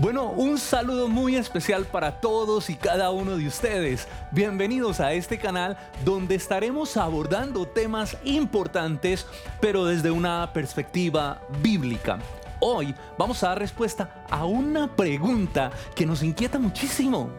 Bueno, 0.00 0.30
un 0.30 0.58
saludo 0.58 1.08
muy 1.08 1.34
especial 1.34 1.84
para 1.84 2.20
todos 2.20 2.70
y 2.70 2.76
cada 2.76 3.10
uno 3.10 3.36
de 3.36 3.48
ustedes. 3.48 4.06
Bienvenidos 4.30 5.00
a 5.00 5.12
este 5.12 5.38
canal 5.38 5.76
donde 6.04 6.36
estaremos 6.36 6.96
abordando 6.96 7.66
temas 7.66 8.16
importantes, 8.22 9.26
pero 9.60 9.84
desde 9.84 10.12
una 10.12 10.52
perspectiva 10.52 11.42
bíblica. 11.64 12.20
Hoy 12.60 12.94
vamos 13.18 13.42
a 13.42 13.48
dar 13.48 13.58
respuesta 13.58 14.24
a 14.30 14.44
una 14.44 14.94
pregunta 14.94 15.72
que 15.96 16.06
nos 16.06 16.22
inquieta 16.22 16.60
muchísimo. 16.60 17.30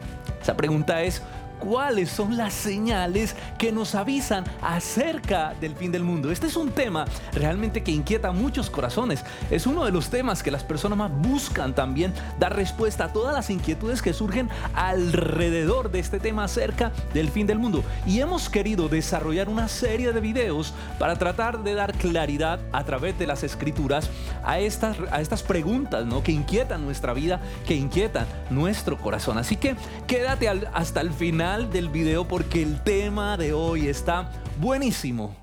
Esa 0.41 0.57
pregunta 0.57 1.01
es, 1.01 1.21
cuáles 1.59 2.09
son 2.09 2.37
las 2.37 2.53
señales 2.53 3.35
que 3.57 3.71
nos 3.71 3.95
avisan 3.95 4.45
acerca 4.61 5.53
del 5.59 5.75
fin 5.75 5.91
del 5.91 6.03
mundo. 6.03 6.31
Este 6.31 6.47
es 6.47 6.55
un 6.55 6.71
tema 6.71 7.05
realmente 7.33 7.83
que 7.83 7.91
inquieta 7.91 8.31
muchos 8.31 8.69
corazones. 8.69 9.23
Es 9.51 9.67
uno 9.67 9.85
de 9.85 9.91
los 9.91 10.09
temas 10.09 10.41
que 10.41 10.51
las 10.51 10.63
personas 10.63 10.97
más 10.97 11.11
buscan 11.11 11.75
también 11.75 12.13
dar 12.39 12.55
respuesta 12.55 13.05
a 13.05 13.13
todas 13.13 13.35
las 13.35 13.49
inquietudes 13.49 14.01
que 14.01 14.13
surgen 14.13 14.49
alrededor 14.73 15.91
de 15.91 15.99
este 15.99 16.19
tema 16.19 16.45
acerca 16.45 16.91
del 17.13 17.29
fin 17.29 17.45
del 17.45 17.59
mundo. 17.59 17.83
Y 18.05 18.19
hemos 18.21 18.49
querido 18.49 18.89
desarrollar 18.89 19.49
una 19.49 19.67
serie 19.67 20.13
de 20.13 20.19
videos 20.19 20.73
para 20.97 21.17
tratar 21.17 21.63
de 21.63 21.73
dar 21.73 21.93
claridad 21.93 22.59
a 22.71 22.83
través 22.83 23.17
de 23.19 23.27
las 23.27 23.43
escrituras 23.43 24.09
a 24.43 24.59
estas, 24.59 24.97
a 25.11 25.21
estas 25.21 25.43
preguntas 25.43 26.05
¿no? 26.05 26.23
que 26.23 26.31
inquietan 26.31 26.85
nuestra 26.85 27.13
vida, 27.13 27.41
que 27.67 27.75
inquietan 27.75 28.25
nuestro 28.49 28.97
corazón. 28.97 29.37
Así 29.37 29.55
que 29.55 29.75
quédate 30.07 30.47
hasta 30.47 31.01
el 31.01 31.11
final 31.11 31.48
del 31.57 31.89
video 31.89 32.27
porque 32.27 32.61
el 32.61 32.79
tema 32.83 33.35
de 33.35 33.53
hoy 33.53 33.87
está 33.87 34.29
buenísimo. 34.61 35.35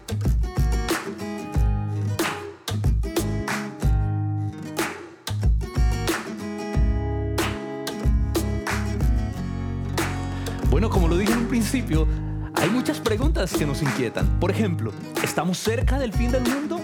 Bueno, 10.70 10.90
como 10.90 11.08
lo 11.08 11.16
dije 11.16 11.32
en 11.32 11.38
un 11.40 11.48
principio, 11.48 12.06
hay 12.54 12.70
muchas 12.70 13.00
preguntas 13.00 13.52
que 13.52 13.66
nos 13.66 13.82
inquietan. 13.82 14.38
Por 14.38 14.52
ejemplo, 14.52 14.92
¿estamos 15.24 15.58
cerca 15.58 15.98
del 15.98 16.12
fin 16.12 16.30
del 16.30 16.44
mundo? 16.44 16.75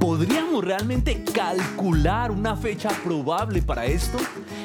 ¿Podríamos 0.00 0.64
realmente 0.64 1.22
calcular 1.34 2.30
una 2.30 2.56
fecha 2.56 2.88
probable 3.04 3.60
para 3.60 3.84
esto? 3.84 4.16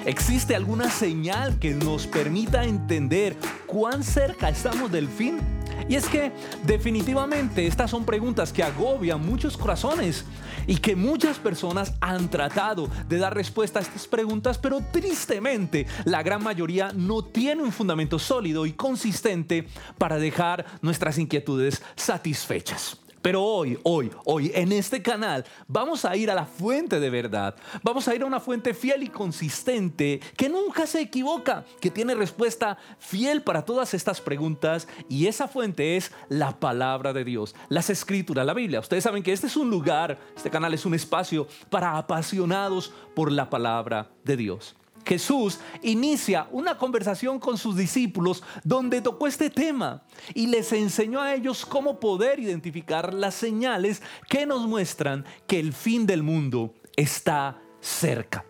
¿Existe 0.05 0.55
alguna 0.55 0.89
señal 0.89 1.59
que 1.59 1.73
nos 1.73 2.07
permita 2.07 2.63
entender 2.63 3.35
cuán 3.67 4.01
cerca 4.01 4.47
estamos 4.47 4.89
del 4.89 5.09
fin? 5.09 5.37
Y 5.89 5.95
es 5.95 6.07
que 6.07 6.31
definitivamente 6.65 7.67
estas 7.67 7.91
son 7.91 8.05
preguntas 8.05 8.53
que 8.53 8.63
agobian 8.63 9.23
muchos 9.23 9.57
corazones 9.57 10.23
y 10.67 10.77
que 10.77 10.95
muchas 10.95 11.37
personas 11.37 11.93
han 11.99 12.29
tratado 12.29 12.89
de 13.09 13.17
dar 13.17 13.35
respuesta 13.35 13.79
a 13.79 13.81
estas 13.81 14.07
preguntas, 14.07 14.57
pero 14.57 14.79
tristemente 14.91 15.85
la 16.05 16.23
gran 16.23 16.41
mayoría 16.41 16.93
no 16.95 17.25
tiene 17.25 17.61
un 17.61 17.73
fundamento 17.73 18.19
sólido 18.19 18.65
y 18.65 18.71
consistente 18.71 19.67
para 19.97 20.17
dejar 20.17 20.65
nuestras 20.81 21.17
inquietudes 21.17 21.83
satisfechas. 21.97 23.04
Pero 23.25 23.41
hoy, 23.41 23.75
hoy, 23.81 24.11
hoy, 24.25 24.51
en 24.53 24.71
este 24.71 25.01
canal 25.01 25.43
vamos 25.67 26.05
a 26.05 26.15
ir 26.15 26.29
a 26.29 26.35
la 26.35 26.45
fuente 26.45 26.99
de 26.99 27.09
verdad. 27.09 27.55
Vamos 27.81 28.07
a 28.07 28.13
ir 28.13 28.21
a 28.21 28.27
una 28.27 28.39
fuente 28.39 28.75
fiel 28.75 29.01
y 29.01 29.07
consistente 29.07 30.19
que 30.37 30.47
nunca 30.47 30.85
se 30.85 31.01
equivoca, 31.01 31.65
que 31.81 31.89
tiene 31.89 32.13
respuesta 32.13 32.77
fiel 32.99 33.41
para 33.41 33.65
todas 33.65 33.95
estas 33.95 34.21
preguntas. 34.21 34.87
Y 35.09 35.25
esa 35.25 35.47
fuente 35.47 35.97
es 35.97 36.11
la 36.29 36.59
palabra 36.59 37.13
de 37.13 37.23
Dios, 37.23 37.55
las 37.67 37.89
escrituras, 37.89 38.45
la 38.45 38.53
Biblia. 38.53 38.79
Ustedes 38.79 39.03
saben 39.03 39.23
que 39.23 39.33
este 39.33 39.47
es 39.47 39.57
un 39.57 39.71
lugar, 39.71 40.19
este 40.37 40.51
canal 40.51 40.75
es 40.75 40.85
un 40.85 40.93
espacio 40.93 41.47
para 41.71 41.97
apasionados 41.97 42.93
por 43.15 43.31
la 43.31 43.49
palabra 43.49 44.11
de 44.23 44.37
Dios. 44.37 44.75
Jesús 45.05 45.59
inicia 45.81 46.47
una 46.51 46.77
conversación 46.77 47.39
con 47.39 47.57
sus 47.57 47.75
discípulos 47.75 48.43
donde 48.63 49.01
tocó 49.01 49.27
este 49.27 49.49
tema 49.49 50.03
y 50.33 50.47
les 50.47 50.71
enseñó 50.73 51.21
a 51.21 51.33
ellos 51.33 51.65
cómo 51.65 51.99
poder 51.99 52.39
identificar 52.39 53.13
las 53.13 53.35
señales 53.35 54.01
que 54.27 54.45
nos 54.45 54.67
muestran 54.67 55.25
que 55.47 55.59
el 55.59 55.73
fin 55.73 56.05
del 56.05 56.23
mundo 56.23 56.73
está 56.95 57.61
cerca. 57.79 58.45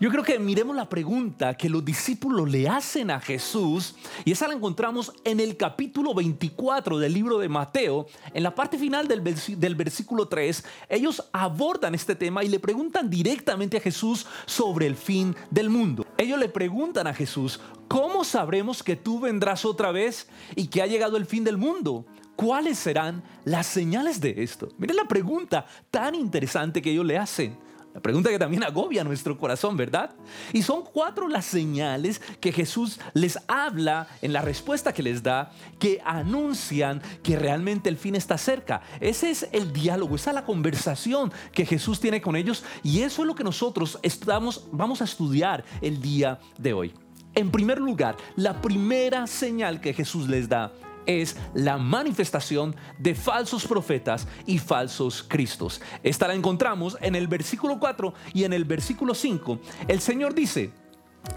Yo 0.00 0.10
creo 0.10 0.22
que 0.22 0.38
miremos 0.38 0.76
la 0.76 0.88
pregunta 0.88 1.54
que 1.54 1.68
los 1.68 1.84
discípulos 1.84 2.48
le 2.48 2.68
hacen 2.68 3.10
a 3.10 3.20
Jesús 3.20 3.94
y 4.24 4.32
esa 4.32 4.48
la 4.48 4.54
encontramos 4.54 5.12
en 5.24 5.40
el 5.40 5.56
capítulo 5.56 6.14
24 6.14 6.98
del 6.98 7.12
libro 7.12 7.38
de 7.38 7.48
Mateo. 7.48 8.06
En 8.34 8.42
la 8.42 8.54
parte 8.54 8.78
final 8.78 9.08
del, 9.08 9.74
versículo 9.74 10.28
3, 10.28 10.64
ellos 10.88 11.28
abordan 11.32 11.94
este 11.94 12.14
tema 12.14 12.44
y 12.44 12.48
le 12.48 12.60
preguntan 12.60 13.08
directamente 13.10 13.76
a 13.78 13.80
Jesús 13.80 14.26
sobre 14.46 14.86
el 14.86 14.96
fin 14.96 15.34
del 15.50 15.70
mundo. 15.70 16.06
Ellos 16.18 16.38
le 16.38 16.48
preguntan 16.48 17.06
a 17.06 17.14
Jesús, 17.14 17.60
¿cómo 17.88 18.24
sabremos 18.24 18.82
que 18.82 18.96
tú 18.96 19.20
vendrás 19.20 19.64
otra 19.64 19.92
vez 19.92 20.28
y 20.54 20.68
que 20.68 20.82
ha 20.82 20.86
llegado 20.86 21.16
el 21.16 21.26
fin 21.26 21.44
del 21.44 21.56
mundo? 21.56 22.06
¿Cuáles 22.36 22.78
serán 22.78 23.22
las 23.44 23.66
señales 23.66 24.20
de 24.20 24.34
esto? 24.42 24.68
Miren 24.76 24.96
la 24.96 25.08
pregunta 25.08 25.66
tan 25.90 26.14
interesante 26.14 26.82
que 26.82 26.90
ellos 26.90 27.06
le 27.06 27.16
hacen. 27.16 27.65
La 27.96 28.02
pregunta 28.02 28.28
que 28.28 28.38
también 28.38 28.62
agobia 28.62 29.02
nuestro 29.04 29.38
corazón, 29.38 29.74
¿verdad? 29.74 30.10
Y 30.52 30.60
son 30.60 30.82
cuatro 30.82 31.28
las 31.28 31.46
señales 31.46 32.20
que 32.40 32.52
Jesús 32.52 33.00
les 33.14 33.38
habla 33.48 34.06
en 34.20 34.34
la 34.34 34.42
respuesta 34.42 34.92
que 34.92 35.02
les 35.02 35.22
da, 35.22 35.50
que 35.78 36.02
anuncian 36.04 37.00
que 37.22 37.38
realmente 37.38 37.88
el 37.88 37.96
fin 37.96 38.14
está 38.14 38.36
cerca. 38.36 38.82
Ese 39.00 39.30
es 39.30 39.48
el 39.50 39.72
diálogo, 39.72 40.16
esa 40.16 40.28
es 40.28 40.34
la 40.34 40.44
conversación 40.44 41.32
que 41.52 41.64
Jesús 41.64 41.98
tiene 41.98 42.20
con 42.20 42.36
ellos 42.36 42.64
y 42.82 43.00
eso 43.00 43.22
es 43.22 43.28
lo 43.28 43.34
que 43.34 43.44
nosotros 43.44 43.98
estamos, 44.02 44.68
vamos 44.72 45.00
a 45.00 45.04
estudiar 45.04 45.64
el 45.80 46.02
día 46.02 46.38
de 46.58 46.74
hoy. 46.74 46.92
En 47.34 47.50
primer 47.50 47.80
lugar, 47.80 48.18
la 48.36 48.60
primera 48.60 49.26
señal 49.26 49.80
que 49.80 49.94
Jesús 49.94 50.28
les 50.28 50.50
da 50.50 50.70
es 51.06 51.36
la 51.54 51.78
manifestación 51.78 52.76
de 52.98 53.14
falsos 53.14 53.66
profetas 53.66 54.26
y 54.46 54.58
falsos 54.58 55.22
cristos. 55.22 55.80
Esta 56.02 56.28
la 56.28 56.34
encontramos 56.34 56.98
en 57.00 57.14
el 57.14 57.28
versículo 57.28 57.78
4 57.78 58.14
y 58.34 58.44
en 58.44 58.52
el 58.52 58.64
versículo 58.64 59.14
5. 59.14 59.58
El 59.88 60.00
Señor 60.00 60.34
dice, 60.34 60.72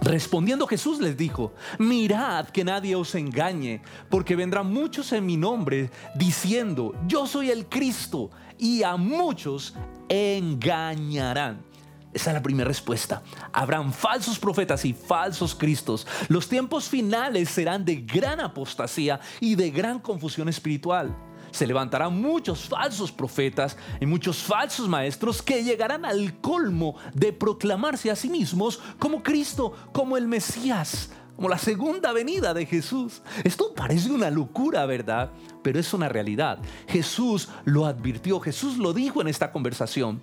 Respondiendo 0.02 0.68
Jesús 0.68 1.00
les 1.00 1.18
dijo, 1.18 1.53
mirad 1.80 2.50
que 2.50 2.63
nadie 2.63 2.96
os 2.96 3.16
engañe, 3.16 3.81
porque 4.09 4.35
vendrán 4.35 4.72
muchos 4.72 5.12
en 5.13 5.25
mi 5.25 5.35
nombre 5.35 5.90
diciendo, 6.13 6.94
yo 7.07 7.25
soy 7.25 7.50
el 7.50 7.66
Cristo, 7.66 8.30
y 8.59 8.84
a 8.84 8.97
muchos 8.97 9.74
engañarán. 10.09 11.69
Esa 12.12 12.31
es 12.31 12.34
la 12.34 12.42
primera 12.42 12.68
respuesta. 12.68 13.22
Habrán 13.53 13.94
falsos 13.94 14.40
profetas 14.40 14.84
y 14.84 14.94
falsos 14.94 15.53
cristos. 15.53 16.08
Los 16.28 16.50
tiempos 16.50 16.90
finales 16.90 17.50
serán 17.50 17.86
de 17.86 17.97
gran 17.97 18.40
apostasía 18.40 19.20
y 19.40 19.56
de 19.56 19.70
gran 19.70 20.00
confusión 20.00 20.50
espiritual. 20.50 21.16
Se 21.52 21.68
levantarán 21.68 22.19
muchos 22.19 22.68
falsos 22.68 23.12
profetas 23.12 23.78
y 24.00 24.06
muchos 24.06 24.38
falsos 24.38 24.88
maestros 24.88 25.42
que 25.42 25.64
llegarán 25.64 26.06
al 26.06 26.40
colmo 26.42 26.96
de 27.14 27.34
proclamarse 27.34 28.09
a 28.12 28.16
sí 28.16 28.30
mismos 28.30 28.80
como 28.98 29.24
Cristo, 29.24 29.74
como 29.92 30.18
el 30.18 30.28
Mesías, 30.28 31.12
como 31.36 31.50
la 31.50 31.58
segunda 31.58 32.12
venida 32.12 32.53
de 32.53 32.66
Jesús. 32.66 33.22
Esto 33.44 33.74
parece 33.74 34.12
una 34.12 34.30
locura, 34.30 34.86
¿verdad? 34.86 35.31
Pero 35.64 35.80
es 35.80 35.94
una 35.94 36.09
realidad. 36.09 36.59
Jesús 36.88 37.50
lo 37.66 37.86
advirtió, 37.86 38.40
Jesús 38.40 38.78
lo 38.78 38.94
dijo 38.94 39.22
en 39.22 39.28
esta 39.28 39.52
conversación. 39.52 40.22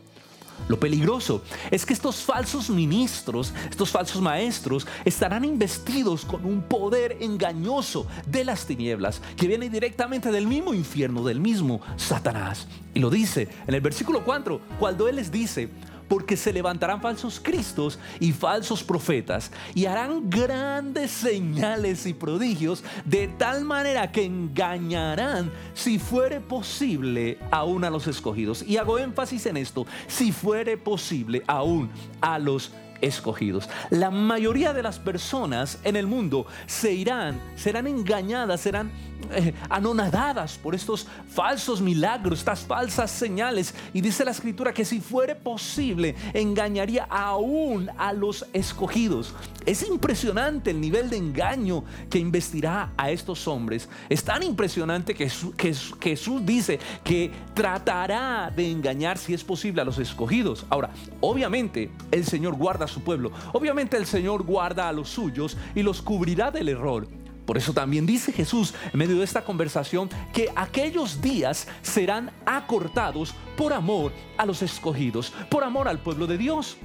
Lo 0.68 0.80
peligroso 0.80 1.42
es 1.70 1.86
que 1.86 1.92
estos 1.92 2.16
falsos 2.16 2.70
ministros, 2.70 3.52
estos 3.70 3.90
falsos 3.90 4.20
maestros, 4.20 4.86
estarán 5.04 5.44
investidos 5.44 6.24
con 6.24 6.44
un 6.44 6.62
poder 6.62 7.18
engañoso 7.20 8.06
de 8.26 8.44
las 8.44 8.66
tinieblas 8.66 9.20
que 9.36 9.46
viene 9.46 9.70
directamente 9.70 10.32
del 10.32 10.46
mismo 10.46 10.74
infierno, 10.74 11.22
del 11.22 11.40
mismo 11.40 11.80
Satanás. 11.96 12.66
Y 12.94 13.00
lo 13.00 13.10
dice 13.10 13.48
en 13.66 13.74
el 13.74 13.80
versículo 13.80 14.24
4, 14.24 14.60
cuando 14.78 15.08
Él 15.08 15.16
les 15.16 15.30
dice, 15.30 15.68
porque 16.08 16.36
se 16.36 16.52
levantarán 16.52 17.00
falsos 17.00 17.40
cristos 17.40 17.98
y 18.20 18.32
falsos 18.32 18.82
profetas 18.82 19.50
y 19.74 19.86
harán 19.86 20.28
grandes 20.30 21.10
señales 21.10 22.06
y 22.06 22.14
prodigios 22.14 22.84
de 23.04 23.28
tal 23.28 23.64
manera 23.64 24.12
que 24.12 24.24
engañarán 24.24 25.50
si 25.74 25.98
fuere 25.98 26.40
posible 26.40 27.38
aún 27.50 27.84
a 27.84 27.90
los 27.90 28.06
escogidos. 28.06 28.62
Y 28.62 28.76
hago 28.76 28.98
énfasis 28.98 29.46
en 29.46 29.56
esto, 29.56 29.86
si 30.06 30.32
fuere 30.32 30.76
posible 30.76 31.42
aún 31.46 31.90
a 32.20 32.38
los 32.38 32.72
escogidos. 33.00 33.68
La 33.90 34.10
mayoría 34.10 34.72
de 34.72 34.82
las 34.82 34.98
personas 34.98 35.78
en 35.84 35.96
el 35.96 36.06
mundo 36.06 36.46
se 36.66 36.92
irán, 36.92 37.40
serán 37.56 37.86
engañadas, 37.86 38.60
serán 38.60 38.90
anonadadas 39.70 40.58
por 40.58 40.74
estos 40.74 41.06
falsos 41.28 41.80
milagros, 41.80 42.40
estas 42.40 42.60
falsas 42.60 43.10
señales. 43.10 43.74
Y 43.92 44.00
dice 44.00 44.24
la 44.24 44.30
escritura 44.30 44.72
que 44.72 44.84
si 44.84 45.00
fuere 45.00 45.34
posible, 45.34 46.14
engañaría 46.32 47.04
aún 47.04 47.90
a 47.98 48.12
los 48.12 48.46
escogidos. 48.52 49.34
Es 49.64 49.86
impresionante 49.86 50.70
el 50.70 50.80
nivel 50.80 51.10
de 51.10 51.16
engaño 51.16 51.84
que 52.08 52.18
investirá 52.18 52.92
a 52.96 53.10
estos 53.10 53.48
hombres. 53.48 53.88
Es 54.08 54.22
tan 54.22 54.42
impresionante 54.42 55.14
que 55.14 55.28
Jesús 55.28 56.46
dice 56.46 56.78
que 57.02 57.32
tratará 57.54 58.52
de 58.54 58.70
engañar 58.70 59.18
si 59.18 59.34
es 59.34 59.42
posible 59.42 59.82
a 59.82 59.84
los 59.84 59.98
escogidos. 59.98 60.66
Ahora, 60.68 60.90
obviamente 61.20 61.90
el 62.10 62.24
Señor 62.24 62.54
guarda 62.54 62.84
a 62.84 62.88
su 62.88 63.02
pueblo. 63.02 63.32
Obviamente 63.52 63.96
el 63.96 64.06
Señor 64.06 64.42
guarda 64.42 64.88
a 64.88 64.92
los 64.92 65.08
suyos 65.08 65.56
y 65.74 65.82
los 65.82 66.02
cubrirá 66.02 66.50
del 66.50 66.68
error. 66.68 67.08
Por 67.46 67.56
eso 67.56 67.72
también 67.72 68.04
dice 68.06 68.32
Jesús 68.32 68.74
en 68.92 68.98
medio 68.98 69.18
de 69.18 69.24
esta 69.24 69.44
conversación 69.44 70.10
que 70.32 70.50
aquellos 70.54 71.20
días 71.22 71.68
serán 71.82 72.30
acortados 72.44 73.34
por 73.56 73.72
amor 73.72 74.12
a 74.36 74.44
los 74.44 74.62
escogidos, 74.62 75.32
por 75.48 75.64
amor 75.64 75.88
al 75.88 76.00
pueblo 76.00 76.26
de 76.26 76.38
Dios. 76.38 76.76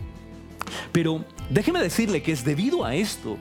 Pero 0.92 1.26
déjeme 1.50 1.82
decirle 1.82 2.22
que 2.22 2.32
es 2.32 2.46
debido 2.46 2.86
a 2.86 2.96
esto 2.96 3.38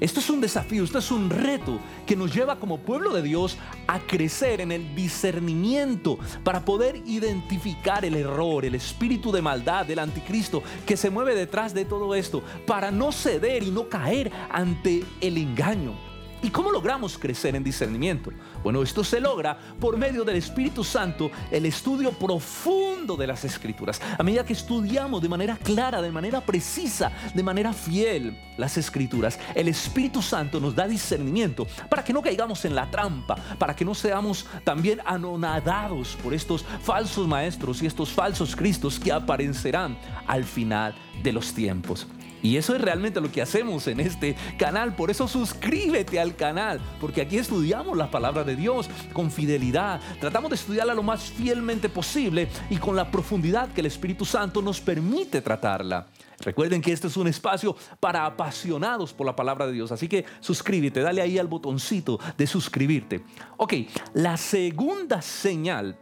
esto 0.00 0.20
es 0.20 0.30
un 0.30 0.40
desafío, 0.40 0.82
esto 0.82 0.98
es 0.98 1.10
un 1.10 1.28
reto 1.28 1.78
que 2.06 2.16
nos 2.16 2.34
lleva 2.34 2.58
como 2.58 2.78
pueblo 2.78 3.12
de 3.12 3.20
Dios 3.20 3.58
a 3.86 4.00
crecer 4.00 4.62
en 4.62 4.72
el 4.72 4.94
discernimiento 4.94 6.18
para 6.42 6.64
poder 6.64 7.02
identificar 7.04 8.06
el 8.06 8.14
error, 8.14 8.64
el 8.64 8.74
espíritu 8.74 9.30
de 9.30 9.42
maldad 9.42 9.84
del 9.84 9.98
anticristo 9.98 10.62
que 10.86 10.96
se 10.96 11.10
mueve 11.10 11.34
detrás 11.34 11.74
de 11.74 11.84
todo 11.84 12.14
esto, 12.14 12.42
para 12.66 12.90
no 12.90 13.12
ceder 13.12 13.62
y 13.62 13.70
no 13.70 13.90
caer 13.90 14.32
ante 14.50 15.04
el 15.20 15.36
engaño. 15.36 16.09
¿Y 16.42 16.50
cómo 16.50 16.70
logramos 16.70 17.18
crecer 17.18 17.54
en 17.54 17.62
discernimiento? 17.62 18.30
Bueno, 18.62 18.82
esto 18.82 19.04
se 19.04 19.20
logra 19.20 19.58
por 19.78 19.98
medio 19.98 20.24
del 20.24 20.36
Espíritu 20.36 20.82
Santo, 20.82 21.30
el 21.50 21.66
estudio 21.66 22.12
profundo 22.12 23.16
de 23.16 23.26
las 23.26 23.44
Escrituras. 23.44 24.00
A 24.18 24.22
medida 24.22 24.44
que 24.44 24.54
estudiamos 24.54 25.20
de 25.20 25.28
manera 25.28 25.56
clara, 25.56 26.00
de 26.00 26.10
manera 26.10 26.40
precisa, 26.40 27.12
de 27.34 27.42
manera 27.42 27.72
fiel 27.72 28.38
las 28.56 28.78
Escrituras, 28.78 29.38
el 29.54 29.68
Espíritu 29.68 30.22
Santo 30.22 30.60
nos 30.60 30.74
da 30.74 30.88
discernimiento 30.88 31.66
para 31.88 32.02
que 32.02 32.12
no 32.12 32.22
caigamos 32.22 32.64
en 32.64 32.74
la 32.74 32.90
trampa, 32.90 33.36
para 33.58 33.76
que 33.76 33.84
no 33.84 33.94
seamos 33.94 34.46
también 34.64 35.00
anonadados 35.04 36.16
por 36.22 36.32
estos 36.32 36.64
falsos 36.82 37.28
maestros 37.28 37.82
y 37.82 37.86
estos 37.86 38.10
falsos 38.10 38.56
cristos 38.56 38.98
que 38.98 39.12
aparecerán 39.12 39.98
al 40.26 40.44
final 40.44 40.94
de 41.22 41.32
los 41.32 41.52
tiempos. 41.52 42.06
Y 42.42 42.56
eso 42.56 42.74
es 42.74 42.80
realmente 42.80 43.20
lo 43.20 43.30
que 43.30 43.42
hacemos 43.42 43.86
en 43.86 44.00
este 44.00 44.36
canal. 44.58 44.94
Por 44.94 45.10
eso 45.10 45.28
suscríbete 45.28 46.20
al 46.20 46.36
canal, 46.36 46.80
porque 47.00 47.20
aquí 47.20 47.38
estudiamos 47.38 47.96
la 47.96 48.10
palabra 48.10 48.44
de 48.44 48.56
Dios 48.56 48.88
con 49.12 49.30
fidelidad. 49.30 50.00
Tratamos 50.20 50.50
de 50.50 50.56
estudiarla 50.56 50.94
lo 50.94 51.02
más 51.02 51.22
fielmente 51.22 51.88
posible 51.88 52.48
y 52.70 52.76
con 52.76 52.96
la 52.96 53.10
profundidad 53.10 53.72
que 53.72 53.80
el 53.80 53.86
Espíritu 53.86 54.24
Santo 54.24 54.62
nos 54.62 54.80
permite 54.80 55.40
tratarla. 55.40 56.06
Recuerden 56.40 56.80
que 56.80 56.92
este 56.92 57.06
es 57.06 57.16
un 57.18 57.26
espacio 57.26 57.76
para 58.00 58.24
apasionados 58.24 59.12
por 59.12 59.26
la 59.26 59.36
palabra 59.36 59.66
de 59.66 59.72
Dios. 59.72 59.92
Así 59.92 60.08
que 60.08 60.24
suscríbete, 60.40 61.00
dale 61.00 61.20
ahí 61.20 61.38
al 61.38 61.48
botoncito 61.48 62.18
de 62.38 62.46
suscribirte. 62.46 63.22
Ok, 63.58 63.74
la 64.14 64.38
segunda 64.38 65.20
señal, 65.20 65.98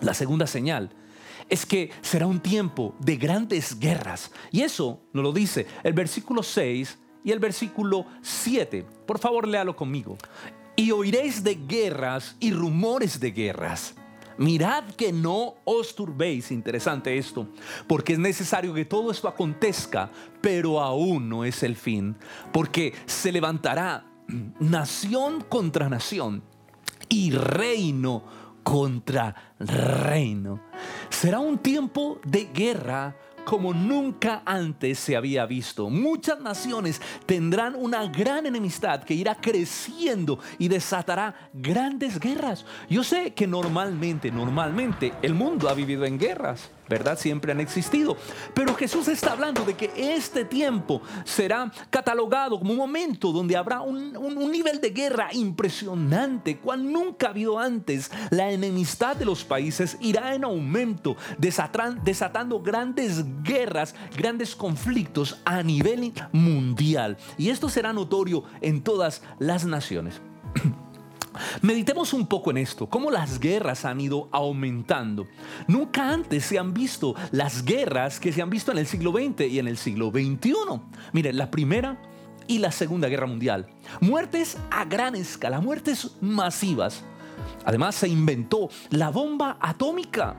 la 0.00 0.14
segunda 0.14 0.48
señal 0.48 0.90
es 1.50 1.66
que 1.66 1.90
será 2.00 2.26
un 2.26 2.40
tiempo 2.40 2.94
de 3.00 3.16
grandes 3.16 3.78
guerras. 3.78 4.30
Y 4.50 4.62
eso 4.62 5.02
nos 5.12 5.24
lo 5.24 5.32
dice 5.32 5.66
el 5.82 5.92
versículo 5.92 6.42
6 6.42 6.98
y 7.24 7.32
el 7.32 7.40
versículo 7.40 8.06
7. 8.22 8.86
Por 9.06 9.18
favor, 9.18 9.46
léalo 9.46 9.76
conmigo. 9.76 10.16
Y 10.76 10.92
oiréis 10.92 11.44
de 11.44 11.56
guerras 11.56 12.36
y 12.40 12.52
rumores 12.52 13.20
de 13.20 13.32
guerras. 13.32 13.94
Mirad 14.38 14.84
que 14.92 15.12
no 15.12 15.56
os 15.64 15.94
turbéis, 15.94 16.50
interesante 16.50 17.18
esto, 17.18 17.48
porque 17.86 18.14
es 18.14 18.18
necesario 18.18 18.72
que 18.72 18.86
todo 18.86 19.10
esto 19.10 19.28
acontezca, 19.28 20.10
pero 20.40 20.80
aún 20.80 21.28
no 21.28 21.44
es 21.44 21.62
el 21.62 21.76
fin, 21.76 22.16
porque 22.50 22.94
se 23.04 23.32
levantará 23.32 24.06
nación 24.58 25.44
contra 25.46 25.90
nación 25.90 26.42
y 27.10 27.32
reino 27.32 28.24
contra 28.62 29.54
reino. 29.58 30.69
Será 31.10 31.38
un 31.40 31.58
tiempo 31.58 32.20
de 32.24 32.46
guerra 32.46 33.14
como 33.44 33.74
nunca 33.74 34.42
antes 34.44 34.98
se 34.98 35.16
había 35.16 35.44
visto. 35.44 35.90
Muchas 35.90 36.40
naciones 36.40 37.00
tendrán 37.26 37.74
una 37.74 38.06
gran 38.06 38.46
enemistad 38.46 39.02
que 39.02 39.14
irá 39.14 39.34
creciendo 39.34 40.38
y 40.58 40.68
desatará 40.68 41.50
grandes 41.52 42.20
guerras. 42.20 42.64
Yo 42.88 43.02
sé 43.02 43.32
que 43.32 43.46
normalmente, 43.46 44.30
normalmente 44.30 45.12
el 45.22 45.34
mundo 45.34 45.68
ha 45.68 45.74
vivido 45.74 46.04
en 46.04 46.18
guerras. 46.18 46.70
¿Verdad? 46.90 47.16
Siempre 47.16 47.52
han 47.52 47.60
existido. 47.60 48.16
Pero 48.52 48.74
Jesús 48.74 49.06
está 49.08 49.32
hablando 49.32 49.64
de 49.64 49.74
que 49.74 49.92
este 49.96 50.44
tiempo 50.44 51.00
será 51.24 51.70
catalogado 51.88 52.58
como 52.58 52.72
un 52.72 52.78
momento 52.78 53.32
donde 53.32 53.56
habrá 53.56 53.80
un, 53.80 54.12
nivel 54.50 54.80
de 54.80 54.90
guerra 54.90 55.28
impresionante, 55.32 56.58
cual 56.58 56.92
nunca 56.92 57.28
ha 57.28 57.30
habido 57.30 57.58
antes. 57.58 58.10
La 58.30 58.50
enemistad 58.50 59.16
de 59.16 59.24
los 59.24 59.44
países 59.44 59.96
irá 60.00 60.34
en 60.34 60.44
aumento, 60.44 61.16
desatando 61.38 62.60
grandes 62.60 63.24
guerras, 63.44 63.94
grandes 64.16 64.56
conflictos 64.56 65.40
a 65.44 65.62
nivel 65.62 66.12
mundial. 66.32 67.16
Y 67.38 67.50
esto 67.50 67.68
será 67.68 67.92
notorio 67.92 68.42
en 68.60 68.82
todas 68.82 69.22
las 69.38 69.64
naciones. 69.64 70.20
Meditemos 71.62 72.12
un 72.12 72.26
poco 72.26 72.50
en 72.50 72.58
esto, 72.58 72.88
cómo 72.88 73.10
las 73.10 73.38
guerras 73.38 73.84
han 73.84 74.00
ido 74.00 74.28
aumentando. 74.32 75.26
Nunca 75.66 76.10
antes 76.10 76.44
se 76.44 76.58
han 76.58 76.74
visto 76.74 77.14
las 77.30 77.64
guerras 77.64 78.20
que 78.20 78.32
se 78.32 78.42
han 78.42 78.50
visto 78.50 78.72
en 78.72 78.78
el 78.78 78.86
siglo 78.86 79.12
XX 79.12 79.42
y 79.50 79.58
en 79.58 79.68
el 79.68 79.76
siglo 79.76 80.10
XXI. 80.10 80.52
Miren, 81.12 81.36
la 81.36 81.50
primera 81.50 82.00
y 82.46 82.58
la 82.58 82.72
segunda 82.72 83.08
guerra 83.08 83.26
mundial. 83.26 83.68
Muertes 84.00 84.58
a 84.70 84.84
gran 84.84 85.14
escala, 85.14 85.60
muertes 85.60 86.16
masivas. 86.20 87.04
Además 87.64 87.94
se 87.94 88.08
inventó 88.08 88.68
la 88.90 89.10
bomba 89.10 89.56
atómica. 89.60 90.36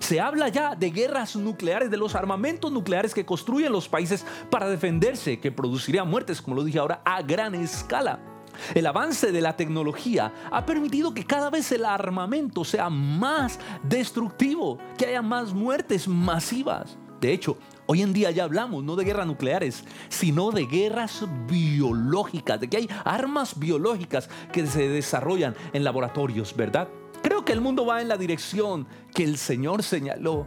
Se 0.00 0.20
habla 0.20 0.48
ya 0.48 0.74
de 0.74 0.90
guerras 0.90 1.36
nucleares, 1.36 1.90
de 1.90 1.96
los 1.96 2.14
armamentos 2.14 2.72
nucleares 2.72 3.14
que 3.14 3.24
construyen 3.24 3.72
los 3.72 3.88
países 3.88 4.26
para 4.50 4.68
defenderse, 4.68 5.38
que 5.38 5.52
producirían 5.52 6.08
muertes, 6.08 6.42
como 6.42 6.56
lo 6.56 6.64
dije 6.64 6.78
ahora, 6.78 7.00
a 7.04 7.22
gran 7.22 7.54
escala. 7.54 8.35
El 8.74 8.86
avance 8.86 9.32
de 9.32 9.40
la 9.40 9.56
tecnología 9.56 10.32
ha 10.50 10.66
permitido 10.66 11.14
que 11.14 11.24
cada 11.24 11.50
vez 11.50 11.70
el 11.72 11.84
armamento 11.84 12.64
sea 12.64 12.90
más 12.90 13.58
destructivo, 13.82 14.78
que 14.96 15.06
haya 15.06 15.22
más 15.22 15.52
muertes 15.52 16.08
masivas. 16.08 16.96
De 17.20 17.32
hecho, 17.32 17.56
hoy 17.86 18.02
en 18.02 18.12
día 18.12 18.30
ya 18.30 18.44
hablamos 18.44 18.84
no 18.84 18.94
de 18.96 19.04
guerras 19.04 19.26
nucleares, 19.26 19.84
sino 20.08 20.50
de 20.50 20.66
guerras 20.66 21.24
biológicas, 21.48 22.60
de 22.60 22.68
que 22.68 22.76
hay 22.76 22.90
armas 23.04 23.58
biológicas 23.58 24.28
que 24.52 24.66
se 24.66 24.88
desarrollan 24.88 25.54
en 25.72 25.84
laboratorios, 25.84 26.54
¿verdad? 26.54 26.88
Creo 27.22 27.44
que 27.44 27.52
el 27.52 27.60
mundo 27.60 27.86
va 27.86 28.02
en 28.02 28.08
la 28.08 28.16
dirección 28.16 28.86
que 29.14 29.24
el 29.24 29.38
Señor 29.38 29.82
señaló. 29.82 30.46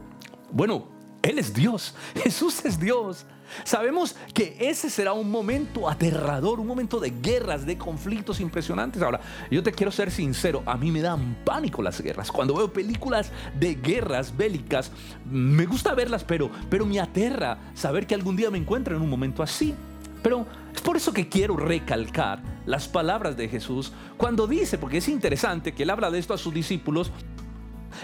Bueno, 0.51 0.87
Él 1.21 1.39
es 1.39 1.53
Dios, 1.53 1.95
Jesús 2.23 2.63
es 2.65 2.79
Dios. 2.79 3.25
Sabemos 3.63 4.15
que 4.33 4.55
ese 4.59 4.89
será 4.89 5.13
un 5.13 5.29
momento 5.29 5.89
aterrador, 5.89 6.59
un 6.59 6.67
momento 6.67 6.99
de 6.99 7.11
guerras, 7.21 7.65
de 7.65 7.77
conflictos 7.77 8.39
impresionantes. 8.39 9.01
Ahora, 9.01 9.19
yo 9.49 9.63
te 9.63 9.71
quiero 9.71 9.91
ser 9.91 10.11
sincero, 10.11 10.63
a 10.65 10.77
mí 10.77 10.91
me 10.91 11.01
dan 11.01 11.37
pánico 11.45 11.81
las 11.81 12.01
guerras. 12.01 12.31
Cuando 12.31 12.55
veo 12.55 12.71
películas 12.71 13.31
de 13.59 13.75
guerras 13.75 14.35
bélicas, 14.35 14.91
me 15.29 15.65
gusta 15.65 15.93
verlas, 15.93 16.23
pero, 16.23 16.49
pero 16.69 16.85
me 16.85 16.99
aterra 16.99 17.57
saber 17.73 18.07
que 18.07 18.15
algún 18.15 18.35
día 18.35 18.49
me 18.49 18.57
encuentro 18.57 18.95
en 18.95 19.01
un 19.01 19.09
momento 19.09 19.43
así. 19.43 19.75
Pero 20.21 20.45
es 20.73 20.81
por 20.81 20.97
eso 20.97 21.13
que 21.13 21.29
quiero 21.29 21.55
recalcar 21.55 22.41
las 22.65 22.87
palabras 22.87 23.37
de 23.37 23.47
Jesús 23.47 23.93
cuando 24.17 24.47
dice, 24.47 24.77
porque 24.77 24.97
es 24.97 25.07
interesante 25.07 25.73
que 25.73 25.83
él 25.83 25.89
habla 25.89 26.11
de 26.11 26.19
esto 26.19 26.33
a 26.33 26.37
sus 26.37 26.53
discípulos 26.53 27.11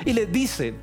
y 0.06 0.14
les 0.14 0.32
dice, 0.32 0.76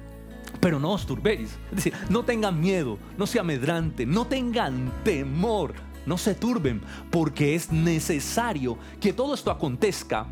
pero 0.62 0.78
no 0.78 0.92
os 0.92 1.04
turbéis. 1.04 1.58
Es 1.70 1.76
decir, 1.76 1.92
no 2.08 2.22
tengan 2.22 2.60
miedo, 2.60 2.96
no 3.18 3.26
se 3.26 3.40
amedranten, 3.40 4.08
no 4.08 4.28
tengan 4.28 4.92
temor, 5.02 5.74
no 6.06 6.16
se 6.16 6.36
turben, 6.36 6.80
porque 7.10 7.56
es 7.56 7.72
necesario 7.72 8.78
que 9.00 9.12
todo 9.12 9.34
esto 9.34 9.50
acontezca, 9.50 10.24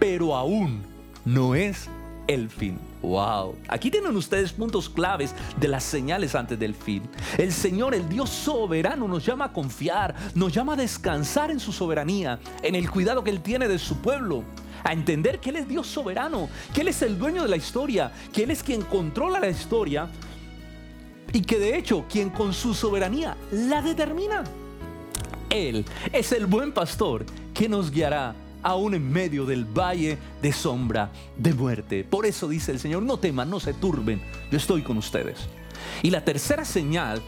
pero 0.00 0.34
aún 0.34 0.82
no 1.24 1.54
es 1.54 1.88
el 2.26 2.50
fin. 2.50 2.80
Wow. 3.00 3.54
Aquí 3.68 3.88
tienen 3.88 4.16
ustedes 4.16 4.52
puntos 4.52 4.88
claves 4.88 5.32
de 5.60 5.68
las 5.68 5.84
señales 5.84 6.34
antes 6.34 6.58
del 6.58 6.74
fin. 6.74 7.04
El 7.38 7.52
Señor, 7.52 7.94
el 7.94 8.08
Dios 8.08 8.28
soberano, 8.28 9.06
nos 9.06 9.24
llama 9.24 9.44
a 9.44 9.52
confiar, 9.52 10.16
nos 10.34 10.52
llama 10.52 10.72
a 10.72 10.76
descansar 10.76 11.52
en 11.52 11.60
su 11.60 11.70
soberanía, 11.72 12.40
en 12.64 12.74
el 12.74 12.90
cuidado 12.90 13.22
que 13.22 13.30
Él 13.30 13.40
tiene 13.40 13.68
de 13.68 13.78
su 13.78 13.98
pueblo 13.98 14.42
a 14.86 14.92
entender 14.92 15.40
que 15.40 15.50
Él 15.50 15.56
es 15.56 15.68
Dios 15.68 15.88
soberano, 15.88 16.48
que 16.72 16.82
Él 16.82 16.88
es 16.88 17.02
el 17.02 17.18
dueño 17.18 17.42
de 17.42 17.48
la 17.48 17.56
historia, 17.56 18.12
que 18.32 18.44
Él 18.44 18.52
es 18.52 18.62
quien 18.62 18.82
controla 18.82 19.40
la 19.40 19.48
historia 19.48 20.08
y 21.32 21.42
que 21.42 21.58
de 21.58 21.76
hecho 21.76 22.04
quien 22.08 22.30
con 22.30 22.54
su 22.54 22.72
soberanía 22.72 23.36
la 23.50 23.82
determina. 23.82 24.44
Él 25.50 25.84
es 26.12 26.30
el 26.30 26.46
buen 26.46 26.70
pastor 26.70 27.26
que 27.52 27.68
nos 27.68 27.90
guiará 27.90 28.36
aún 28.62 28.94
en 28.94 29.10
medio 29.10 29.44
del 29.44 29.64
valle 29.64 30.18
de 30.40 30.52
sombra 30.52 31.10
de 31.36 31.52
muerte. 31.52 32.04
Por 32.04 32.24
eso 32.24 32.46
dice 32.48 32.70
el 32.70 32.78
Señor, 32.78 33.02
no 33.02 33.18
teman, 33.18 33.50
no 33.50 33.58
se 33.58 33.74
turben, 33.74 34.22
yo 34.52 34.56
estoy 34.56 34.82
con 34.82 34.98
ustedes. 34.98 35.48
Y 36.02 36.10
la 36.10 36.24
tercera 36.24 36.64
señal, 36.64 37.20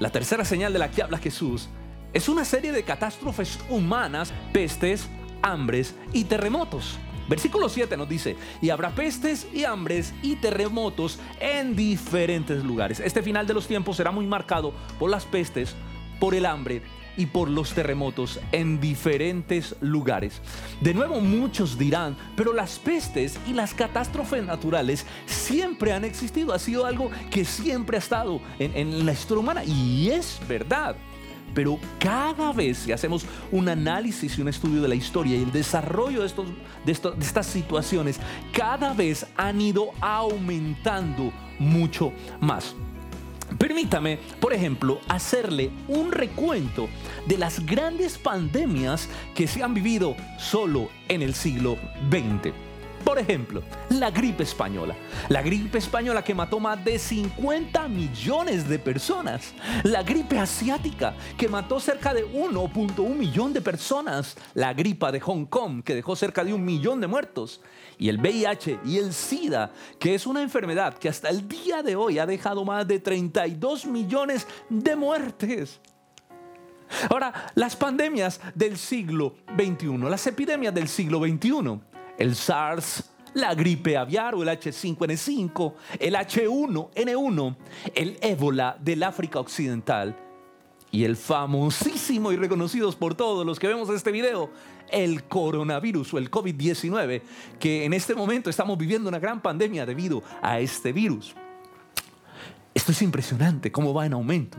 la 0.00 0.10
tercera 0.10 0.44
señal 0.44 0.72
de 0.72 0.80
la 0.80 0.90
que 0.90 1.02
habla 1.02 1.18
Jesús, 1.18 1.68
es 2.12 2.28
una 2.28 2.44
serie 2.44 2.72
de 2.72 2.82
catástrofes 2.82 3.60
humanas, 3.68 4.32
pestes, 4.52 5.08
hambres 5.42 5.94
y 6.12 6.24
terremotos. 6.24 6.98
Versículo 7.28 7.68
7 7.68 7.96
nos 7.96 8.08
dice, 8.08 8.36
y 8.62 8.70
habrá 8.70 8.90
pestes 8.90 9.48
y 9.52 9.64
hambres 9.64 10.14
y 10.22 10.36
terremotos 10.36 11.18
en 11.40 11.74
diferentes 11.74 12.62
lugares. 12.62 13.00
Este 13.00 13.22
final 13.22 13.46
de 13.46 13.54
los 13.54 13.66
tiempos 13.66 13.96
será 13.96 14.12
muy 14.12 14.26
marcado 14.26 14.72
por 14.98 15.10
las 15.10 15.24
pestes, 15.24 15.74
por 16.20 16.34
el 16.34 16.46
hambre 16.46 16.82
y 17.16 17.26
por 17.26 17.48
los 17.48 17.72
terremotos 17.72 18.38
en 18.52 18.80
diferentes 18.80 19.74
lugares. 19.80 20.40
De 20.80 20.94
nuevo 20.94 21.20
muchos 21.20 21.78
dirán, 21.78 22.16
pero 22.36 22.52
las 22.52 22.78
pestes 22.78 23.40
y 23.48 23.54
las 23.54 23.74
catástrofes 23.74 24.44
naturales 24.44 25.06
siempre 25.24 25.92
han 25.92 26.04
existido, 26.04 26.52
ha 26.52 26.58
sido 26.58 26.86
algo 26.86 27.10
que 27.30 27.44
siempre 27.44 27.96
ha 27.96 28.00
estado 28.00 28.40
en, 28.58 28.76
en 28.76 29.04
la 29.04 29.12
historia 29.12 29.40
humana 29.40 29.64
y 29.64 30.10
es 30.10 30.38
verdad. 30.46 30.96
Pero 31.56 31.78
cada 31.98 32.52
vez 32.52 32.84
que 32.84 32.92
hacemos 32.92 33.24
un 33.50 33.66
análisis 33.66 34.36
y 34.36 34.42
un 34.42 34.48
estudio 34.48 34.82
de 34.82 34.88
la 34.88 34.94
historia 34.94 35.38
y 35.38 35.42
el 35.42 35.50
desarrollo 35.50 36.20
de, 36.20 36.26
estos, 36.26 36.46
de, 36.84 36.92
estas 36.92 37.46
situaciones, 37.46 38.20
cada 38.52 38.92
vez 38.92 39.26
han 39.38 39.58
ido 39.58 39.92
aumentando 40.02 41.32
mucho 41.58 42.12
más. 42.40 42.74
Permítame, 43.58 44.18
por 44.38 44.52
ejemplo, 44.52 45.00
hacerle 45.08 45.70
un 45.88 46.12
recuento 46.12 46.90
de 47.26 47.38
las 47.38 47.64
grandes 47.64 48.18
pandemias 48.18 49.08
que 49.34 49.46
se 49.46 49.62
han 49.62 49.72
vivido 49.72 50.14
solo 50.36 50.90
en 51.08 51.22
el 51.22 51.34
siglo 51.34 51.78
XX. 52.10 52.65
Por 53.06 53.20
ejemplo, 53.20 53.62
la 53.90 54.10
gripe 54.10 54.42
española. 54.42 54.96
La 55.28 55.40
gripe 55.40 55.78
española 55.78 56.24
que 56.24 56.34
mató 56.34 56.58
más 56.58 56.84
de 56.84 56.98
50 56.98 57.86
millones 57.86 58.68
de 58.68 58.80
personas. 58.80 59.54
La 59.84 60.02
gripe 60.02 60.40
asiática 60.40 61.14
que 61.38 61.48
mató 61.48 61.78
cerca 61.78 62.12
de 62.12 62.26
1.1 62.26 63.08
millón 63.14 63.52
de 63.52 63.60
personas. 63.60 64.36
La 64.54 64.74
gripa 64.74 65.12
de 65.12 65.20
Hong 65.20 65.44
Kong 65.44 65.84
que 65.84 65.94
dejó 65.94 66.16
cerca 66.16 66.42
de 66.42 66.52
un 66.52 66.64
millón 66.64 67.00
de 67.00 67.06
muertos. 67.06 67.60
Y 67.96 68.08
el 68.08 68.18
VIH 68.18 68.80
y 68.84 68.96
el 68.98 69.12
SIDA, 69.12 69.70
que 70.00 70.16
es 70.16 70.26
una 70.26 70.42
enfermedad 70.42 70.98
que 70.98 71.08
hasta 71.08 71.28
el 71.28 71.46
día 71.46 71.84
de 71.84 71.94
hoy 71.94 72.18
ha 72.18 72.26
dejado 72.26 72.64
más 72.64 72.88
de 72.88 72.98
32 72.98 73.86
millones 73.86 74.48
de 74.68 74.96
muertes. 74.96 75.80
Ahora, 77.08 77.52
las 77.54 77.76
pandemias 77.76 78.40
del 78.52 78.76
siglo 78.76 79.36
XXI, 79.56 79.96
las 80.10 80.26
epidemias 80.26 80.74
del 80.74 80.88
siglo 80.88 81.20
XXI 81.20 81.80
el 82.18 82.34
SARS, 82.34 83.04
la 83.34 83.54
gripe 83.54 83.96
aviar 83.96 84.34
o 84.34 84.42
el 84.42 84.48
H5N5, 84.48 85.74
el 86.00 86.14
H1N1, 86.14 87.56
el 87.94 88.18
ébola 88.22 88.76
del 88.80 89.02
África 89.02 89.40
Occidental 89.40 90.16
y 90.90 91.04
el 91.04 91.16
famosísimo 91.16 92.32
y 92.32 92.36
reconocidos 92.36 92.96
por 92.96 93.14
todos 93.14 93.44
los 93.44 93.58
que 93.58 93.68
vemos 93.68 93.90
este 93.90 94.12
video, 94.12 94.50
el 94.90 95.24
coronavirus 95.24 96.14
o 96.14 96.18
el 96.18 96.30
COVID-19, 96.30 97.22
que 97.58 97.84
en 97.84 97.92
este 97.92 98.14
momento 98.14 98.48
estamos 98.48 98.78
viviendo 98.78 99.08
una 99.08 99.18
gran 99.18 99.42
pandemia 99.42 99.84
debido 99.84 100.22
a 100.40 100.58
este 100.58 100.92
virus. 100.92 101.34
Esto 102.72 102.92
es 102.92 103.02
impresionante, 103.02 103.70
cómo 103.72 103.92
va 103.92 104.06
en 104.06 104.14
aumento. 104.14 104.58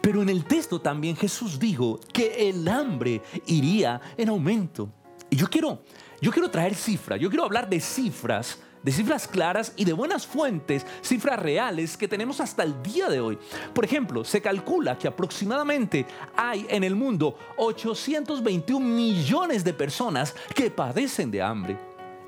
Pero 0.00 0.22
en 0.22 0.28
el 0.28 0.44
texto 0.44 0.80
también 0.80 1.16
Jesús 1.16 1.58
dijo 1.58 1.98
que 2.12 2.48
el 2.48 2.68
hambre 2.68 3.22
iría 3.46 4.00
en 4.16 4.28
aumento. 4.28 4.90
Y 5.30 5.36
yo 5.36 5.48
quiero 5.48 5.82
yo 6.22 6.30
quiero 6.30 6.48
traer 6.48 6.76
cifras, 6.76 7.18
yo 7.18 7.28
quiero 7.28 7.44
hablar 7.44 7.68
de 7.68 7.80
cifras, 7.80 8.60
de 8.80 8.92
cifras 8.92 9.26
claras 9.26 9.72
y 9.76 9.84
de 9.84 9.92
buenas 9.92 10.24
fuentes, 10.24 10.86
cifras 11.02 11.36
reales 11.36 11.96
que 11.96 12.06
tenemos 12.06 12.40
hasta 12.40 12.62
el 12.62 12.80
día 12.80 13.08
de 13.08 13.20
hoy. 13.20 13.38
Por 13.74 13.84
ejemplo, 13.84 14.24
se 14.24 14.40
calcula 14.40 14.96
que 14.96 15.08
aproximadamente 15.08 16.06
hay 16.36 16.64
en 16.70 16.84
el 16.84 16.94
mundo 16.94 17.36
821 17.56 18.86
millones 18.86 19.64
de 19.64 19.74
personas 19.74 20.32
que 20.54 20.70
padecen 20.70 21.32
de 21.32 21.42
hambre. 21.42 21.76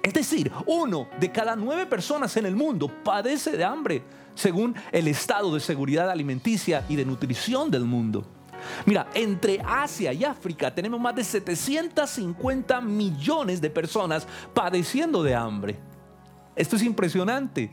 Es 0.03 0.13
decir, 0.13 0.51
uno 0.67 1.09
de 1.21 1.31
cada 1.31 1.55
nueve 1.55 1.87
personas 1.87 2.37
en 2.37 2.47
el 2.47 2.57
mundo 2.57 2.91
padece 3.05 3.57
de 3.57 3.65
hambre, 3.65 4.03
según 4.35 4.75
el 4.91 5.07
estado 5.07 5.55
de 5.55 5.61
seguridad 5.61 6.11
alimenticia 6.11 6.85
y 6.89 6.97
de 6.97 7.05
nutrición 7.05 7.71
del 7.71 7.85
mundo. 7.85 8.27
Mira, 8.87 9.09
entre 9.15 9.61
Asia 9.65 10.13
y 10.13 10.25
África 10.25 10.75
tenemos 10.75 11.01
más 11.01 11.15
de 11.15 11.25
750 11.25 12.81
millones 12.81 13.61
de 13.61 13.71
personas 13.71 14.27
padeciendo 14.53 15.23
de 15.23 15.35
hambre. 15.35 15.79
Esto 16.57 16.77
es 16.77 16.83
impresionante. 16.83 17.73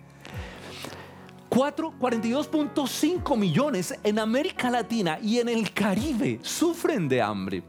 42.5 1.52 3.38
millones 3.38 3.94
en 4.04 4.20
América 4.20 4.72
Latina 4.72 5.20
y 5.22 5.40
en 5.40 5.50
el 5.50 5.74
Caribe 5.74 6.40
sufren 6.42 7.10
de 7.10 7.22
hambre. 7.22 7.64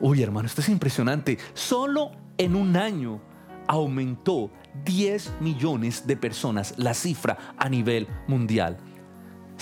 Uy, 0.00 0.22
hermano, 0.22 0.46
esto 0.46 0.62
es 0.62 0.68
impresionante. 0.68 1.38
Solo 1.52 2.10
en 2.38 2.56
un 2.56 2.76
año 2.76 3.20
aumentó 3.68 4.50
10 4.84 5.34
millones 5.40 6.06
de 6.06 6.16
personas 6.16 6.74
la 6.78 6.94
cifra 6.94 7.54
a 7.58 7.68
nivel 7.68 8.08
mundial. 8.26 8.78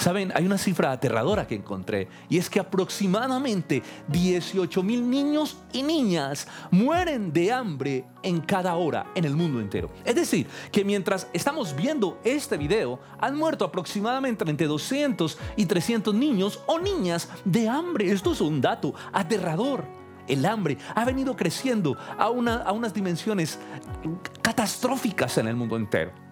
Saben, 0.00 0.32
hay 0.34 0.46
una 0.46 0.56
cifra 0.56 0.92
aterradora 0.92 1.46
que 1.46 1.54
encontré 1.54 2.08
y 2.30 2.38
es 2.38 2.48
que 2.48 2.58
aproximadamente 2.58 3.82
18 4.08 4.82
mil 4.82 5.10
niños 5.10 5.58
y 5.74 5.82
niñas 5.82 6.48
mueren 6.70 7.34
de 7.34 7.52
hambre 7.52 8.06
en 8.22 8.40
cada 8.40 8.76
hora 8.76 9.12
en 9.14 9.26
el 9.26 9.36
mundo 9.36 9.60
entero. 9.60 9.90
Es 10.06 10.14
decir, 10.14 10.46
que 10.72 10.86
mientras 10.86 11.28
estamos 11.34 11.76
viendo 11.76 12.18
este 12.24 12.56
video, 12.56 12.98
han 13.18 13.36
muerto 13.36 13.66
aproximadamente 13.66 14.48
entre 14.48 14.66
200 14.66 15.36
y 15.56 15.66
300 15.66 16.14
niños 16.14 16.60
o 16.66 16.80
niñas 16.80 17.28
de 17.44 17.68
hambre. 17.68 18.10
Esto 18.10 18.32
es 18.32 18.40
un 18.40 18.62
dato 18.62 18.94
aterrador. 19.12 19.84
El 20.26 20.46
hambre 20.46 20.78
ha 20.94 21.04
venido 21.04 21.36
creciendo 21.36 21.98
a, 22.16 22.24
a 22.24 22.72
unas 22.72 22.94
dimensiones 22.94 23.58
catastróficas 24.40 25.36
en 25.36 25.48
el 25.48 25.56
mundo 25.56 25.76
entero. 25.76 26.29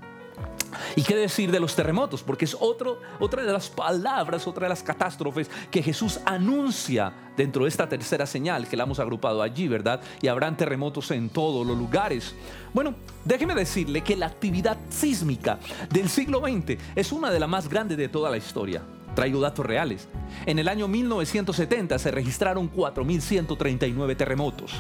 ¿Y 0.97 1.03
qué 1.03 1.17
decir 1.17 1.51
de 1.51 1.61
los 1.61 1.75
terremotos? 1.75 2.23
Porque 2.23 2.45
es 2.45 2.57
otra 2.59 3.43
de 3.43 3.53
las 3.53 3.69
palabras, 3.69 4.47
otra 4.47 4.65
de 4.65 4.71
las 4.71 4.83
catástrofes 4.83 5.51
que 5.71 5.83
Jesús 5.83 6.21
anuncia 6.25 7.13
dentro 7.37 7.65
de 7.65 7.69
esta 7.69 7.89
tercera 7.89 8.27
señal 8.27 8.69
que 8.69 8.77
la 8.77 8.85
hemos 8.85 8.99
agrupado 8.99 9.43
allí, 9.43 9.69
¿verdad? 9.69 10.01
Y 10.21 10.29
habrán 10.29 10.57
terremotos 10.57 11.11
en 11.11 11.31
todos 11.31 11.67
los 11.67 11.77
lugares. 11.77 12.35
Bueno, 12.75 12.95
déjeme 13.25 13.55
decirle 13.55 14.03
que 14.03 14.17
la 14.17 14.27
actividad 14.27 14.77
sísmica 14.91 15.59
del 15.91 16.09
siglo 16.09 16.41
XX 16.41 16.79
es 16.95 17.13
una 17.13 17.31
de 17.31 17.41
las 17.41 17.49
más 17.49 17.69
grandes 17.69 17.97
de 17.97 18.09
toda 18.09 18.31
la 18.31 18.37
historia. 18.37 18.83
Traigo 19.15 19.41
datos 19.41 19.65
reales. 19.67 20.09
En 20.47 20.59
el 20.59 20.69
año 20.69 20.89
1970 20.89 21.99
se 21.99 22.11
registraron 22.11 22.73
4.139 22.73 24.17
terremotos. 24.17 24.73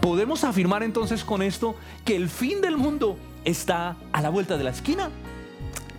¿Podemos 0.00 0.44
afirmar 0.44 0.82
entonces 0.82 1.24
con 1.24 1.42
esto 1.42 1.74
que 2.04 2.16
el 2.16 2.28
fin 2.28 2.60
del 2.60 2.76
mundo 2.76 3.16
está 3.44 3.96
a 4.12 4.22
la 4.22 4.30
vuelta 4.30 4.56
de 4.56 4.64
la 4.64 4.70
esquina? 4.70 5.10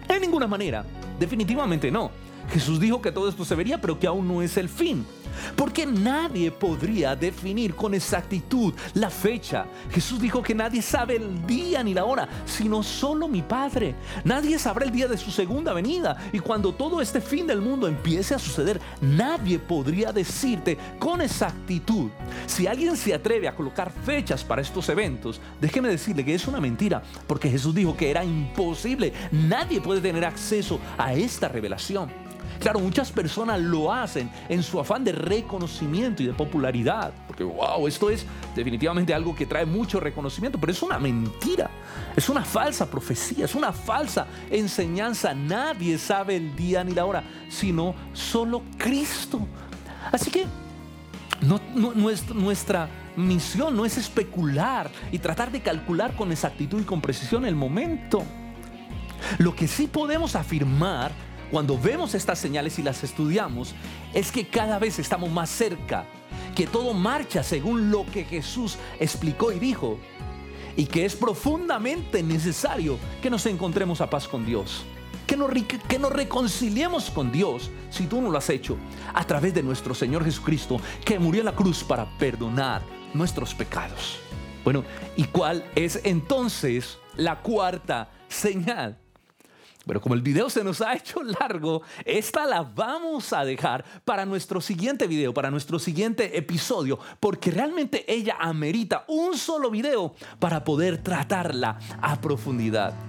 En 0.07 0.21
ninguna 0.21 0.47
manera, 0.47 0.85
definitivamente 1.19 1.91
no. 1.91 2.11
Jesús 2.51 2.79
dijo 2.79 3.01
que 3.01 3.11
todo 3.11 3.29
esto 3.29 3.45
se 3.45 3.55
vería, 3.55 3.79
pero 3.79 3.99
que 3.99 4.07
aún 4.07 4.27
no 4.27 4.41
es 4.41 4.57
el 4.57 4.69
fin. 4.69 5.05
Porque 5.55 5.85
nadie 5.85 6.51
podría 6.51 7.15
definir 7.15 7.75
con 7.75 7.93
exactitud 7.93 8.73
la 8.93 9.09
fecha. 9.09 9.65
Jesús 9.91 10.19
dijo 10.19 10.41
que 10.41 10.55
nadie 10.55 10.81
sabe 10.81 11.17
el 11.17 11.45
día 11.45 11.83
ni 11.83 11.93
la 11.93 12.05
hora, 12.05 12.27
sino 12.45 12.83
solo 12.83 13.27
mi 13.27 13.41
Padre. 13.41 13.95
Nadie 14.23 14.59
sabrá 14.59 14.85
el 14.85 14.91
día 14.91 15.07
de 15.07 15.17
su 15.17 15.31
segunda 15.31 15.73
venida. 15.73 16.17
Y 16.31 16.39
cuando 16.39 16.73
todo 16.73 17.01
este 17.01 17.21
fin 17.21 17.47
del 17.47 17.61
mundo 17.61 17.87
empiece 17.87 18.35
a 18.35 18.39
suceder, 18.39 18.79
nadie 19.01 19.59
podría 19.59 20.11
decirte 20.11 20.77
con 20.99 21.21
exactitud. 21.21 22.09
Si 22.45 22.67
alguien 22.67 22.95
se 22.95 23.13
atreve 23.13 23.47
a 23.47 23.55
colocar 23.55 23.91
fechas 23.91 24.43
para 24.43 24.61
estos 24.61 24.89
eventos, 24.89 25.39
déjeme 25.59 25.89
decirle 25.89 26.25
que 26.25 26.35
es 26.35 26.47
una 26.47 26.59
mentira, 26.59 27.01
porque 27.27 27.49
Jesús 27.49 27.73
dijo 27.73 27.95
que 27.95 28.09
era 28.09 28.23
imposible. 28.23 29.13
Nadie 29.31 29.81
puede 29.81 30.01
tener 30.01 30.25
acceso 30.25 30.79
a 30.97 31.13
esta 31.13 31.47
revelación. 31.47 32.18
Claro, 32.59 32.79
muchas 32.79 33.11
personas 33.11 33.59
lo 33.61 33.91
hacen 33.91 34.29
en 34.49 34.61
su 34.63 34.79
afán 34.79 35.03
de 35.03 35.13
reconocimiento 35.13 36.21
y 36.21 36.27
de 36.27 36.33
popularidad, 36.33 37.13
porque 37.25 37.43
wow, 37.43 37.87
esto 37.87 38.09
es 38.09 38.25
definitivamente 38.53 39.13
algo 39.13 39.33
que 39.33 39.45
trae 39.45 39.65
mucho 39.65 39.99
reconocimiento, 39.99 40.59
pero 40.59 40.73
es 40.73 40.81
una 40.81 40.99
mentira. 40.99 41.69
Es 42.15 42.27
una 42.27 42.43
falsa 42.43 42.89
profecía, 42.89 43.45
es 43.45 43.55
una 43.55 43.71
falsa 43.71 44.27
enseñanza. 44.49 45.33
Nadie 45.33 45.97
sabe 45.97 46.35
el 46.35 46.55
día 46.55 46.83
ni 46.83 46.93
la 46.93 47.05
hora, 47.05 47.23
sino 47.49 47.95
solo 48.13 48.61
Cristo. 48.77 49.39
Así 50.11 50.29
que 50.29 50.45
nuestra, 52.33 52.89
misión 53.15 53.75
no 53.75 53.85
es 53.85 53.97
especular 53.97 54.89
y 55.11 55.19
tratar 55.19 55.51
de 55.51 55.61
calcular 55.61 56.15
con 56.15 56.31
exactitud 56.31 56.81
y 56.81 56.85
con 56.85 57.01
precisión 57.01 57.45
el 57.45 57.55
momento. 57.55 58.23
Lo 59.37 59.55
que 59.55 59.67
sí 59.67 59.87
podemos 59.87 60.35
afirmar 60.35 61.11
cuando 61.51 61.77
vemos 61.77 62.13
estas 62.15 62.39
señales 62.39 62.77
y 62.79 62.83
las 62.83 63.03
estudiamos 63.03 63.73
es 64.13 64.31
que 64.31 64.47
cada 64.47 64.79
vez 64.79 64.99
estamos 64.99 65.29
más 65.29 65.49
cerca, 65.49 66.05
que 66.55 66.67
todo 66.67 66.93
marcha 66.93 67.43
según 67.43 67.91
lo 67.91 68.05
que 68.05 68.23
Jesús 68.23 68.77
explicó 68.99 69.51
y 69.51 69.59
dijo 69.59 69.99
y 70.75 70.85
que 70.85 71.05
es 71.05 71.15
profundamente 71.15 72.23
necesario 72.23 72.97
que 73.21 73.29
nos 73.29 73.45
encontremos 73.45 74.01
a 74.01 74.09
paz 74.09 74.27
con 74.27 74.45
Dios. 74.45 74.85
Que 75.27 75.35
nos, 75.37 76.11
reconciliemos 76.11 77.11
con 77.11 77.31
Dios, 77.31 77.69
si 77.89 78.07
tú 78.07 78.21
no 78.21 78.31
lo 78.31 78.37
has 78.37 78.49
hecho, 78.49 78.77
a 79.13 79.23
través 79.25 79.53
de 79.53 79.61
nuestro 79.61 79.93
Señor 79.93 80.23
Jesucristo, 80.23 80.79
que 81.05 81.19
murió 81.19 81.41
en 81.41 81.45
la 81.45 81.55
cruz 81.55 81.83
para 81.83 82.17
perdonar 82.17 82.81
nuestros 83.13 83.53
pecados. 83.53 84.19
Bueno, 84.63 84.83
¿y 85.15 85.25
cuál 85.25 85.65
es 85.75 85.99
entonces 86.03 86.97
la 87.15 87.41
cuarta 87.41 88.09
señal? 88.27 88.97
Pero 89.89 90.01
como 90.01 90.13
el 90.13 90.21
video 90.21 90.51
se 90.51 90.63
nos 90.63 90.81
ha 90.81 90.93
hecho 90.93 91.23
largo, 91.23 91.81
esta 92.05 92.45
la 92.45 92.61
vamos 92.61 93.33
a 93.33 93.43
dejar 93.43 93.83
para 94.05 94.23
nuestro 94.23 94.61
siguiente 94.61 95.07
video, 95.07 95.33
para 95.33 95.49
nuestro 95.49 95.79
siguiente 95.79 96.37
episodio, 96.37 96.99
porque 97.19 97.49
realmente 97.49 98.05
ella 98.07 98.37
amerita 98.39 99.03
un 99.07 99.35
solo 99.35 99.71
video 99.71 100.13
para 100.37 100.63
poder 100.63 101.01
tratarla 101.01 101.79
a 102.03 102.21
profundidad. 102.21 103.08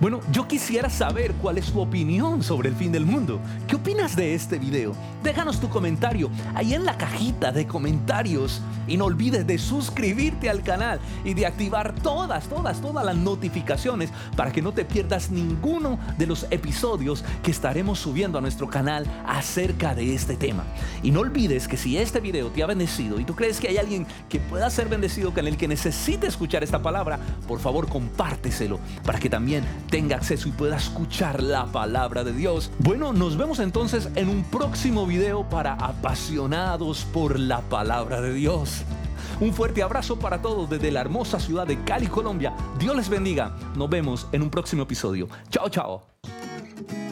Bueno, 0.00 0.20
yo 0.32 0.48
quisiera 0.48 0.88
saber 0.88 1.34
cuál 1.34 1.58
es 1.58 1.72
tu 1.72 1.80
opinión 1.80 2.42
sobre 2.42 2.68
el 2.68 2.76
fin 2.76 2.92
del 2.92 3.04
mundo. 3.04 3.40
¿Qué 3.66 3.76
opinas 3.76 4.16
de 4.16 4.34
este 4.34 4.58
video? 4.58 4.94
Déjanos 5.22 5.60
tu 5.60 5.68
comentario 5.68 6.30
ahí 6.54 6.74
en 6.74 6.84
la 6.84 6.96
cajita 6.96 7.52
de 7.52 7.66
comentarios. 7.66 8.62
Y 8.86 8.96
no 8.96 9.04
olvides 9.04 9.46
de 9.46 9.58
suscribirte 9.58 10.50
al 10.50 10.62
canal 10.62 10.98
y 11.24 11.34
de 11.34 11.46
activar 11.46 11.94
todas, 11.94 12.48
todas, 12.48 12.80
todas 12.80 13.04
las 13.04 13.16
notificaciones 13.16 14.10
para 14.36 14.50
que 14.50 14.62
no 14.62 14.72
te 14.72 14.84
pierdas 14.84 15.30
ninguno 15.30 15.98
de 16.18 16.26
los 16.26 16.46
episodios 16.50 17.24
que 17.42 17.50
estaremos 17.50 17.98
subiendo 17.98 18.38
a 18.38 18.40
nuestro 18.40 18.68
canal 18.68 19.06
acerca 19.26 19.94
de 19.94 20.14
este 20.14 20.36
tema. 20.36 20.64
Y 21.02 21.10
no 21.10 21.20
olvides 21.20 21.68
que 21.68 21.76
si 21.76 21.98
este 21.98 22.20
video 22.20 22.48
te 22.48 22.62
ha 22.62 22.66
bendecido 22.66 23.20
y 23.20 23.24
tú 23.24 23.36
crees 23.36 23.60
que 23.60 23.68
hay 23.68 23.76
alguien 23.76 24.06
que 24.28 24.40
pueda 24.40 24.68
ser 24.70 24.88
bendecido 24.88 25.32
con 25.32 25.46
el 25.46 25.56
que 25.56 25.68
necesite 25.68 26.26
escuchar 26.26 26.64
esta 26.64 26.82
palabra, 26.82 27.20
por 27.46 27.60
favor 27.60 27.88
compárteselo 27.88 28.80
para 29.04 29.18
que 29.18 29.28
tenga 29.90 30.16
acceso 30.16 30.48
y 30.48 30.52
pueda 30.52 30.76
escuchar 30.76 31.42
la 31.42 31.66
palabra 31.66 32.24
de 32.24 32.32
Dios. 32.32 32.70
Bueno, 32.78 33.12
nos 33.12 33.36
vemos 33.36 33.58
entonces 33.58 34.08
en 34.14 34.28
un 34.28 34.44
próximo 34.44 35.06
video 35.06 35.48
para 35.48 35.74
apasionados 35.74 37.04
por 37.12 37.38
la 37.38 37.60
palabra 37.62 38.20
de 38.20 38.34
Dios. 38.34 38.82
Un 39.40 39.54
fuerte 39.54 39.82
abrazo 39.82 40.18
para 40.18 40.42
todos 40.42 40.68
desde 40.68 40.90
la 40.90 41.00
hermosa 41.00 41.40
ciudad 41.40 41.66
de 41.66 41.82
Cali, 41.82 42.06
Colombia. 42.06 42.54
Dios 42.78 42.94
les 42.94 43.08
bendiga. 43.08 43.56
Nos 43.74 43.88
vemos 43.88 44.26
en 44.32 44.42
un 44.42 44.50
próximo 44.50 44.82
episodio. 44.82 45.28
Chao, 45.50 45.68
chao. 45.68 47.09